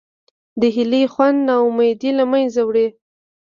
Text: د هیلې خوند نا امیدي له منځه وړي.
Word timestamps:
د 0.59 0.61
هیلې 0.75 1.03
خوند 1.13 1.37
نا 1.47 1.55
امیدي 1.67 2.11
له 2.19 2.25
منځه 2.31 2.61
وړي. 2.67 2.87